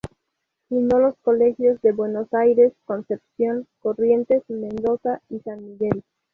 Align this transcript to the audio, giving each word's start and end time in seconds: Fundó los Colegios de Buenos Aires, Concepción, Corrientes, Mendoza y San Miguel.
Fundó 0.67 0.97
los 0.97 1.15
Colegios 1.19 1.79
de 1.83 1.91
Buenos 1.91 2.33
Aires, 2.33 2.73
Concepción, 2.85 3.67
Corrientes, 3.81 4.41
Mendoza 4.49 5.21
y 5.29 5.39
San 5.41 5.63
Miguel. 5.63 6.01